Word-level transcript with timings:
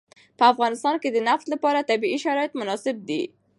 په 0.37 0.43
افغانستان 0.53 0.95
کې 1.01 1.09
د 1.11 1.17
نفت 1.27 1.45
لپاره 1.53 1.87
طبیعي 1.89 2.17
شرایط 2.25 2.51
مناسب 2.59 2.95
دي. 3.09 3.23